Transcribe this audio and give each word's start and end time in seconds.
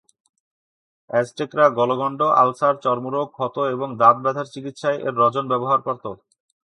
অ্যাজটেকরা 1.09 1.65
গলগন্ড, 1.77 2.21
আলসার, 2.41 2.75
চর্মরোগ, 2.83 3.27
ক্ষত 3.31 3.55
এবং 3.75 3.87
দাঁত 3.97 4.17
ব্যথার 4.23 4.47
চিকিৎসায় 4.53 4.97
এর 4.97 5.13
রজন 5.21 5.45
ব্যবহার 5.47 5.79
করত। 5.81 6.05